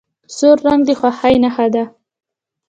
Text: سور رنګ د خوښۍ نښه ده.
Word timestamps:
سور 0.35 0.57
رنګ 0.67 0.81
د 0.87 0.89
خوښۍ 0.99 1.35
نښه 1.43 1.67
ده. 1.73 1.83